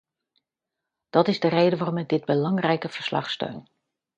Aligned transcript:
Dat 1.09 1.27
is 1.27 1.39
de 1.39 1.47
reden 1.47 1.77
waarom 1.77 1.97
ik 1.97 2.09
dit 2.09 2.25
belangrijke 2.25 2.89
verslag 2.89 3.29
steun. 3.31 3.67